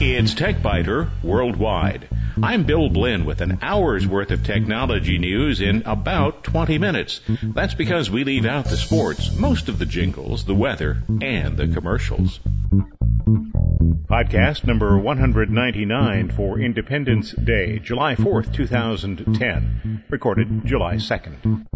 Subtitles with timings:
[0.00, 2.08] It's TechByter Worldwide.
[2.40, 7.20] I'm Bill Blinn with an hour's worth of technology news in about 20 minutes.
[7.42, 11.66] That's because we leave out the sports, most of the jingles, the weather, and the
[11.66, 12.38] commercials.
[14.08, 20.04] Podcast number 199 for Independence Day, July 4th, 2010.
[20.10, 21.66] Recorded July 2nd.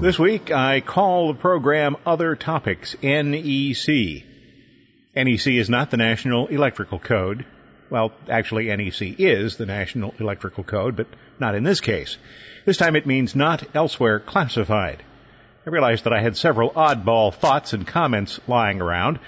[0.00, 4.24] This week I call the program Other Topics, NEC.
[5.14, 7.44] NEC is not the National Electrical Code.
[7.90, 11.06] Well, actually NEC is the National Electrical Code, but
[11.38, 12.16] not in this case.
[12.64, 15.02] This time it means not elsewhere classified.
[15.66, 19.18] I realized that I had several oddball thoughts and comments lying around.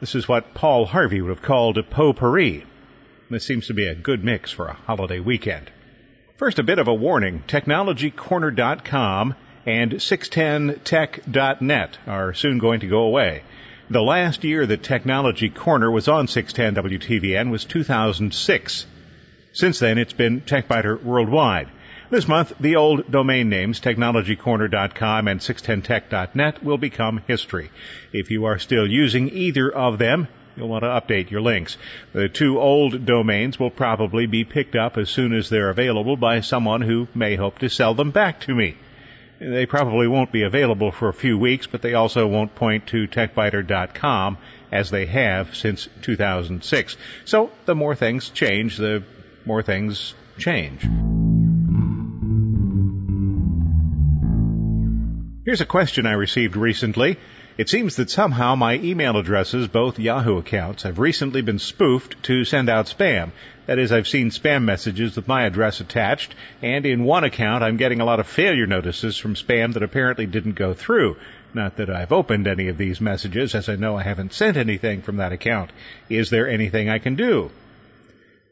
[0.00, 2.66] This is what Paul Harvey would have called a potpourri.
[3.30, 5.70] This seems to be a good mix for a holiday weekend.
[6.36, 7.44] First, a bit of a warning.
[7.46, 13.42] TechnologyCorner.com and 610tech.net are soon going to go away.
[13.90, 18.86] The last year that Technology Corner was on 610 WTVN was 2006.
[19.52, 21.68] Since then, it's been TechByter Worldwide.
[22.08, 27.70] This month, the old domain names, technologycorner.com and 610tech.net, will become history.
[28.12, 31.76] If you are still using either of them, you'll want to update your links.
[32.12, 36.40] The two old domains will probably be picked up as soon as they're available by
[36.40, 38.76] someone who may hope to sell them back to me.
[39.38, 43.06] They probably won't be available for a few weeks, but they also won't point to
[43.06, 44.38] techbyter.com
[44.72, 46.96] as they have since 2006.
[47.24, 49.02] So the more things change, the
[49.44, 50.82] more things change.
[55.44, 57.18] Here's a question I received recently.
[57.58, 62.44] It seems that somehow my email addresses, both Yahoo accounts, have recently been spoofed to
[62.44, 63.30] send out spam.
[63.64, 67.78] That is, I've seen spam messages with my address attached, and in one account I'm
[67.78, 71.16] getting a lot of failure notices from spam that apparently didn't go through.
[71.54, 75.00] Not that I've opened any of these messages, as I know I haven't sent anything
[75.00, 75.70] from that account.
[76.10, 77.50] Is there anything I can do?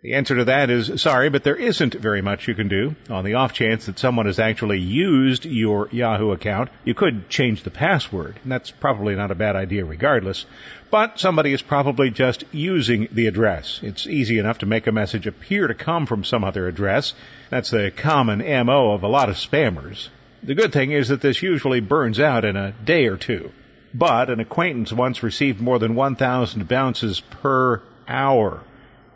[0.05, 2.95] The answer to that is sorry, but there isn't very much you can do.
[3.09, 7.63] On the off chance that someone has actually used your Yahoo account, you could change
[7.63, 10.45] the password, and that's probably not a bad idea regardless.
[10.91, 13.81] But somebody is probably just using the address.
[13.83, 17.15] It's easy enough to make a message appear to come from some other address.
[17.49, 20.09] That's the common MO of a lot of spammers.
[20.43, 23.53] The good thing is that this usually burns out in a day or two.
[23.95, 28.61] But an acquaintance once received more than 1,000 bounces per hour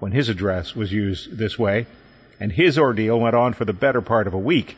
[0.00, 1.86] when his address was used this way,
[2.40, 4.76] and his ordeal went on for the better part of a week.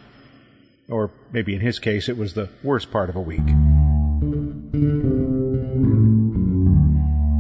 [0.88, 3.47] Or maybe in his case, it was the worst part of a week.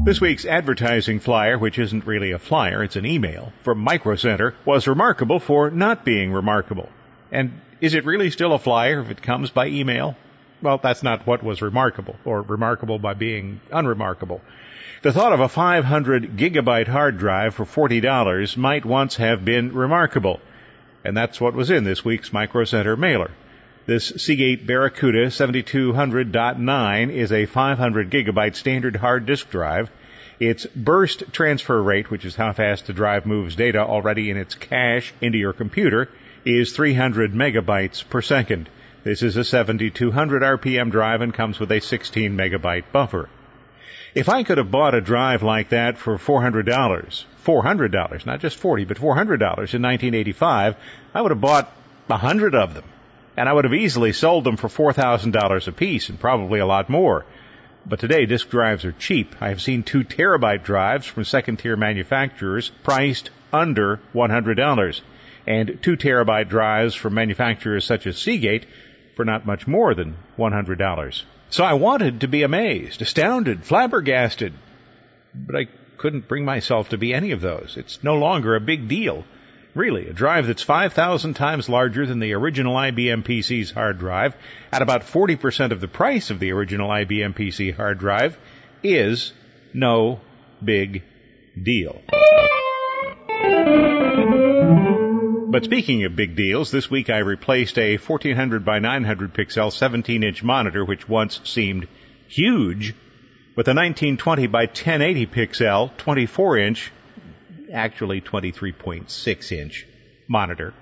[0.04, 4.54] This week's advertising flyer, which isn't really a flyer, it's an email, from Micro Center,
[4.64, 6.88] was remarkable for not being remarkable.
[7.30, 10.16] And is it really still a flyer if it comes by email?
[10.62, 14.42] Well, that's not what was remarkable, or remarkable by being unremarkable.
[15.02, 20.40] The thought of a 500 gigabyte hard drive for $40 might once have been remarkable.
[21.02, 23.30] And that's what was in this week's Micro Center mailer.
[23.86, 29.90] This Seagate Barracuda 7200.9 is a 500 gigabyte standard hard disk drive.
[30.38, 34.54] Its burst transfer rate, which is how fast the drive moves data already in its
[34.54, 36.10] cache into your computer,
[36.44, 38.68] is 300 megabytes per second.
[39.02, 43.30] This is a 7200 RPM drive and comes with a 16 megabyte buffer.
[44.14, 46.66] If I could have bought a drive like that for $400,
[47.46, 50.76] $400, not just 40, but $400 in 1985,
[51.14, 51.72] I would have bought
[52.10, 52.84] a hundred of them.
[53.38, 56.90] And I would have easily sold them for $4,000 a piece and probably a lot
[56.90, 57.24] more.
[57.86, 59.34] But today disk drives are cheap.
[59.40, 65.00] I have seen two terabyte drives from second tier manufacturers priced under $100
[65.46, 68.66] and two terabyte drives from manufacturers such as Seagate
[69.20, 71.22] for not much more than $100.
[71.50, 74.54] So I wanted to be amazed, astounded, flabbergasted,
[75.34, 77.76] but I couldn't bring myself to be any of those.
[77.76, 79.26] It's no longer a big deal.
[79.74, 84.34] Really, a drive that's 5,000 times larger than the original IBM PC's hard drive,
[84.72, 88.38] at about 40% of the price of the original IBM PC hard drive,
[88.82, 89.34] is
[89.74, 90.22] no
[90.64, 91.02] big
[91.62, 92.00] deal.
[95.60, 100.22] But speaking of big deals, this week I replaced a 1400 by 900 pixel 17
[100.22, 101.86] inch monitor, which once seemed
[102.28, 102.94] huge,
[103.56, 106.90] with a 1920 by 1080 pixel 24 inch,
[107.70, 109.86] actually 23.6 inch
[110.26, 110.72] monitor.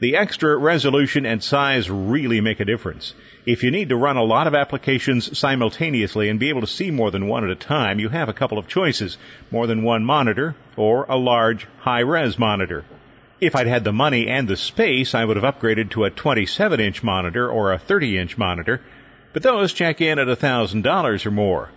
[0.00, 3.14] The extra resolution and size really make a difference.
[3.46, 6.90] If you need to run a lot of applications simultaneously and be able to see
[6.90, 9.16] more than one at a time, you have a couple of choices.
[9.52, 12.84] More than one monitor or a large high-res monitor.
[13.42, 16.78] If I'd had the money and the space, I would have upgraded to a 27
[16.78, 18.80] inch monitor or a 30 inch monitor,
[19.32, 21.68] but those check in at $1,000 or more.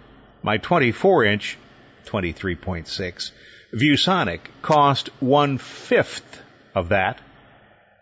[0.43, 1.57] My 24 inch,
[2.05, 3.31] 23.6,
[3.73, 6.39] ViewSonic cost one fifth
[6.75, 7.19] of that,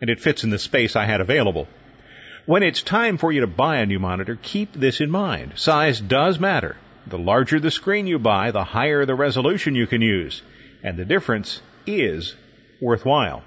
[0.02, 1.70] and it fits in the space I had available.
[2.46, 5.54] When it's time for you to buy a new monitor, keep this in mind.
[5.56, 6.76] Size does matter.
[7.08, 10.42] The larger the screen you buy, the higher the resolution you can use.
[10.84, 12.36] And the difference is
[12.82, 13.44] worthwhile.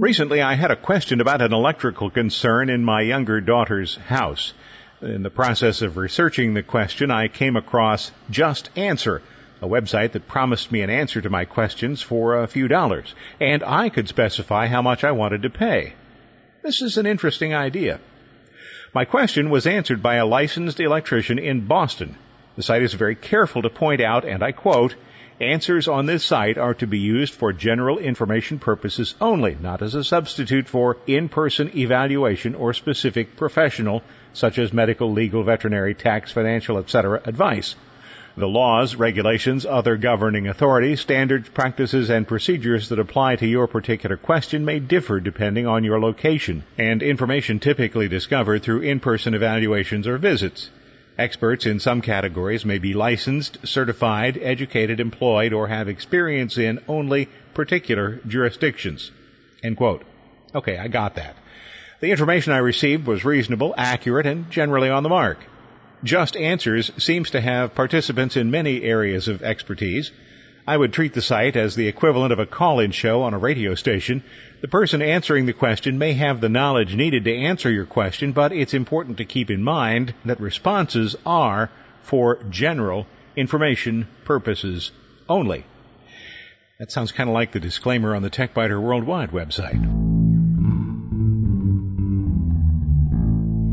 [0.00, 4.52] Recently, I had a question about an electrical concern in my younger daughter's house.
[5.00, 9.22] In the process of researching the question, I came across Just Answer,
[9.60, 13.62] a website that promised me an answer to my questions for a few dollars, and
[13.62, 15.94] I could specify how much I wanted to pay.
[16.62, 18.00] This is an interesting idea.
[18.94, 22.16] My question was answered by a licensed electrician in Boston.
[22.56, 24.94] The site is very careful to point out, and I quote,
[25.40, 29.96] Answers on this site are to be used for general information purposes only, not as
[29.96, 36.78] a substitute for in-person evaluation or specific professional, such as medical, legal, veterinary, tax, financial,
[36.78, 37.20] etc.
[37.24, 37.74] advice.
[38.36, 44.16] The laws, regulations, other governing authorities, standards, practices, and procedures that apply to your particular
[44.16, 50.16] question may differ depending on your location, and information typically discovered through in-person evaluations or
[50.16, 50.70] visits.
[51.16, 57.28] Experts in some categories may be licensed, certified, educated, employed, or have experience in only
[57.54, 59.12] particular jurisdictions.
[59.62, 60.04] End quote.
[60.54, 61.36] Okay, I got that.
[62.00, 65.38] The information I received was reasonable, accurate, and generally on the mark.
[66.02, 70.10] Just Answers seems to have participants in many areas of expertise.
[70.66, 73.74] I would treat the site as the equivalent of a call-in show on a radio
[73.74, 74.22] station.
[74.62, 78.52] The person answering the question may have the knowledge needed to answer your question, but
[78.52, 81.70] it's important to keep in mind that responses are
[82.02, 83.06] for general
[83.36, 84.90] information purposes
[85.28, 85.66] only.
[86.78, 90.13] That sounds kind of like the disclaimer on the TechByter Worldwide website.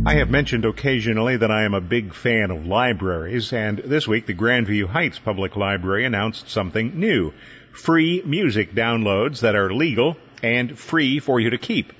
[0.03, 4.25] I have mentioned occasionally that I am a big fan of libraries, and this week
[4.25, 7.33] the Grandview Heights Public Library announced something new.
[7.71, 11.93] Free music downloads that are legal and free for you to keep.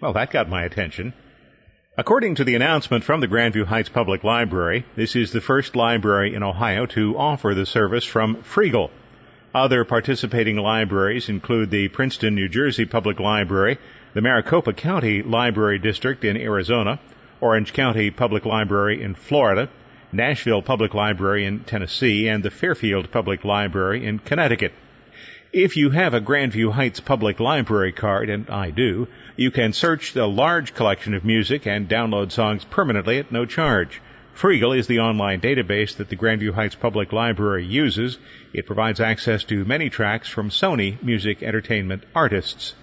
[0.00, 1.12] Well, that got my attention.
[1.98, 6.36] According to the announcement from the Grandview Heights Public Library, this is the first library
[6.36, 8.90] in Ohio to offer the service from Freegal.
[9.52, 13.78] Other participating libraries include the Princeton, New Jersey Public Library,
[14.14, 17.00] the Maricopa County Library District in Arizona,
[17.40, 19.68] Orange County Public Library in Florida,
[20.12, 24.72] Nashville Public Library in Tennessee, and the Fairfield Public Library in Connecticut.
[25.52, 30.12] If you have a Grandview Heights Public Library card, and I do, you can search
[30.12, 34.00] the large collection of music and download songs permanently at no charge.
[34.36, 38.18] Freegal is the online database that the Grandview Heights Public Library uses.
[38.52, 42.74] It provides access to many tracks from Sony Music Entertainment artists.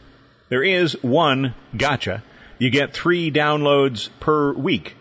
[0.50, 2.22] There is one gotcha.
[2.60, 4.96] You get three downloads per week.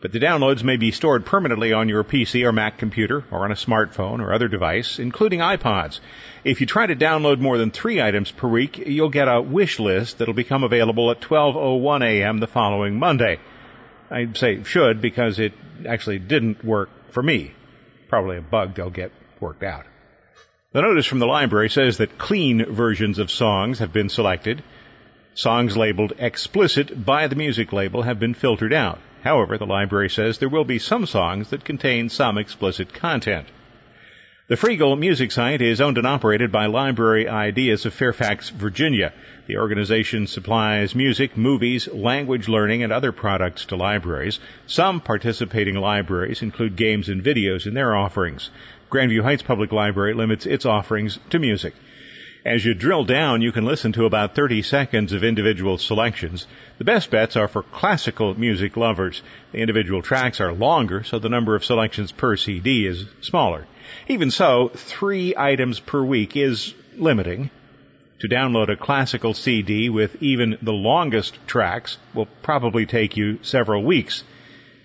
[0.00, 3.52] But the downloads may be stored permanently on your PC or Mac computer or on
[3.52, 6.00] a smartphone or other device, including iPods.
[6.42, 9.78] If you try to download more than three items per week, you'll get a wish
[9.78, 12.38] list that'll become available at 12.01 a.m.
[12.38, 13.38] the following Monday.
[14.10, 15.52] I'd say should because it
[15.86, 17.52] actually didn't work for me.
[18.08, 19.86] Probably a bug they'll get worked out.
[20.72, 24.62] The notice from the library says that clean versions of songs have been selected.
[25.34, 28.98] Songs labeled explicit by the music label have been filtered out.
[29.24, 33.46] However, the library says there will be some songs that contain some explicit content.
[34.48, 39.14] The Freegal music site is owned and operated by Library Ideas of Fairfax, Virginia.
[39.46, 44.38] The organization supplies music, movies, language learning, and other products to libraries.
[44.66, 48.50] Some participating libraries include games and videos in their offerings.
[48.90, 51.72] Grandview Heights Public Library limits its offerings to music.
[52.44, 56.48] As you drill down, you can listen to about 30 seconds of individual selections.
[56.78, 59.22] The best bets are for classical music lovers.
[59.52, 63.66] The individual tracks are longer, so the number of selections per CD is smaller.
[64.08, 67.50] Even so, three items per week is limiting.
[68.18, 73.84] To download a classical CD with even the longest tracks will probably take you several
[73.84, 74.24] weeks.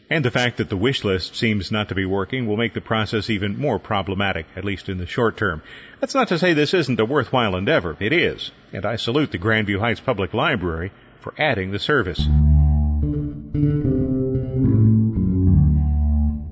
[0.09, 2.79] And the fact that the wish list seems not to be working will make the
[2.81, 5.61] process even more problematic, at least in the short term.
[5.99, 7.97] That's not to say this isn't a worthwhile endeavor.
[7.99, 8.51] It is.
[8.71, 12.25] And I salute the Grandview Heights Public Library for adding the service.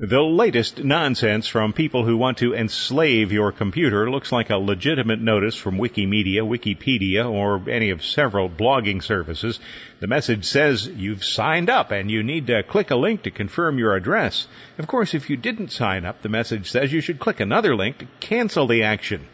[0.08, 5.20] The latest nonsense from people who want to enslave your computer looks like a legitimate
[5.20, 9.60] notice from Wikimedia, Wikipedia, or any of several blogging services.
[10.02, 13.80] The message says you've signed up and you need to click a link to confirm
[13.80, 14.48] your address.
[14.78, 17.98] Of course, if you didn't sign up, the message says you should click another link
[17.98, 19.28] to cancel the action.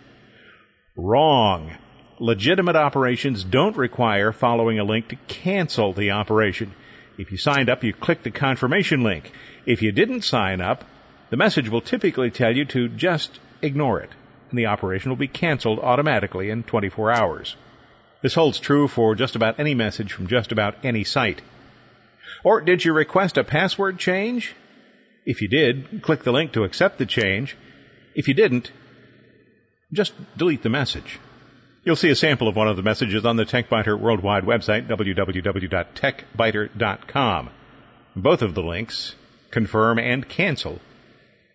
[0.95, 1.75] Wrong.
[2.17, 6.73] Legitimate operations don't require following a link to cancel the operation.
[7.17, 9.31] If you signed up, you click the confirmation link.
[9.65, 10.83] If you didn't sign up,
[11.29, 14.09] the message will typically tell you to just ignore it,
[14.49, 17.55] and the operation will be canceled automatically in 24 hours.
[18.21, 21.41] This holds true for just about any message from just about any site.
[22.43, 24.53] Or did you request a password change?
[25.25, 27.55] If you did, click the link to accept the change.
[28.15, 28.71] If you didn't,
[29.93, 31.19] just delete the message.
[31.83, 37.49] You'll see a sample of one of the messages on the TechByter Worldwide website, www.techbyter.com.
[38.15, 39.15] Both of the links,
[39.49, 40.79] confirm and cancel,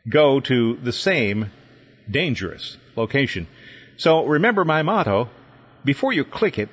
[0.09, 1.53] go to the same
[2.11, 3.47] dangerous location.
[3.99, 5.31] So remember my motto,
[5.85, 6.71] before you click it,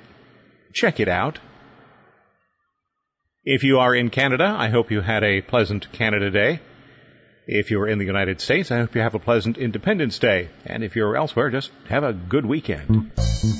[0.72, 1.38] check it out.
[3.44, 6.58] If you are in Canada, I hope you had a pleasant Canada Day.
[7.46, 10.48] If you're in the United States, I hope you have a pleasant Independence Day.
[10.64, 13.12] And if you're elsewhere, just have a good weekend.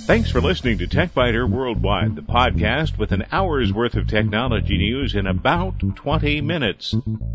[0.06, 5.14] Thanks for listening to TechByter Worldwide, the podcast with an hour's worth of technology news
[5.14, 6.94] in about 20 minutes.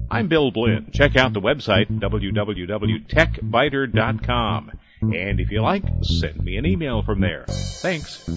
[0.09, 0.89] I'm Bill Blinn.
[0.91, 4.71] Check out the website, www.techbyter.com.
[5.01, 7.45] And if you like, send me an email from there.
[7.47, 8.27] Thanks.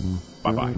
[0.43, 0.75] Bye bye.